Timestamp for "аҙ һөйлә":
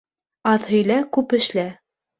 0.53-0.99